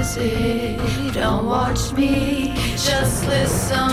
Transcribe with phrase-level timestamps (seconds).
[0.00, 3.90] Don't watch me, just listen.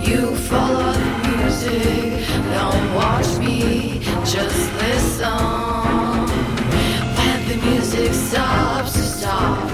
[0.00, 2.24] You follow the music.
[2.54, 5.26] Don't watch me, just listen.
[7.18, 9.72] When the music stops, stop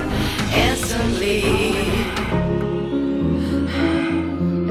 [0.55, 1.43] instantly.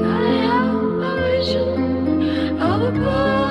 [0.02, 3.44] I have a vision of a bird.